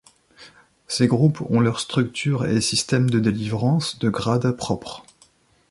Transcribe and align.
Ces 0.87 1.05
groupes 1.05 1.41
ont 1.51 1.59
leurs 1.59 1.79
structures 1.79 2.47
et 2.47 2.59
systèmes 2.59 3.11
de 3.11 3.19
délivrance 3.19 3.99
de 3.99 4.09
grades 4.09 4.51
propres. 4.57 5.05